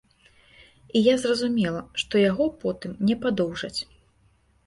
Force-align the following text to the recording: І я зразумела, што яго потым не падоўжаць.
І 0.99 1.01
я 1.07 1.13
зразумела, 1.23 1.81
што 2.03 2.23
яго 2.31 2.45
потым 2.63 2.95
не 3.09 3.15
падоўжаць. 3.27 3.79